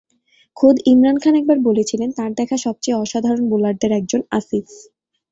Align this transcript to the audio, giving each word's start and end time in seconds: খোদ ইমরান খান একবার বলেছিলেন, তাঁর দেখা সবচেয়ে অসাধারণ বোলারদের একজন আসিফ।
খোদ 0.57 0.75
ইমরান 0.85 1.17
খান 1.17 1.33
একবার 1.35 1.57
বলেছিলেন, 1.59 2.09
তাঁর 2.11 2.31
দেখা 2.33 2.57
সবচেয়ে 2.57 2.99
অসাধারণ 3.03 3.43
বোলারদের 3.49 3.91
একজন 3.91 4.21
আসিফ। 4.31 4.65